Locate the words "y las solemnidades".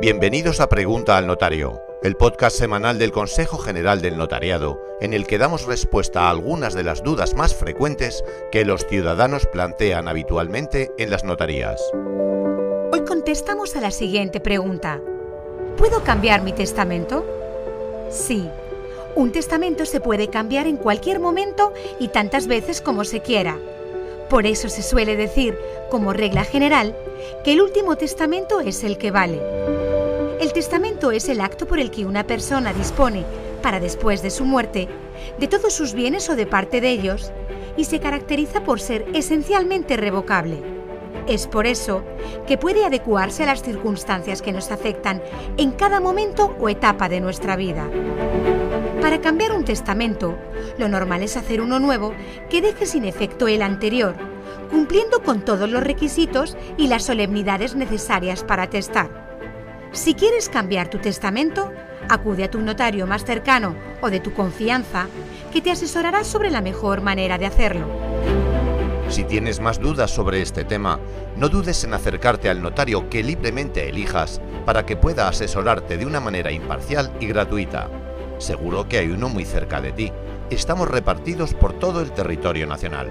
56.76-57.74